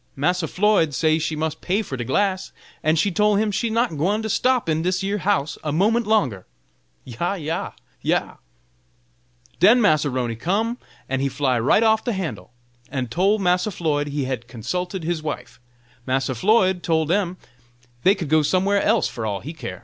[0.15, 2.51] Massa Floyd say she must pay for de glass,
[2.81, 6.07] and she tole him she's not gwine to stop in dis yer house a moment
[6.07, 6.47] longer.
[7.05, 7.35] Yah!
[7.35, 7.69] yah!
[8.01, 8.37] yah!
[9.59, 12.51] Den Massa 'Roney come, and he fly right off de handle,
[12.89, 15.59] and tole Massa Floyd he had consulted his wife.
[16.07, 17.37] Massa Floyd tole dem
[18.03, 19.79] dey could go somewhere else fur all he care.